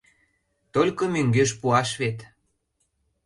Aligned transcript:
Только 0.73 1.03
мӧҥгеш 1.13 1.49
пуаш 1.59 1.89
вет. 1.99 2.17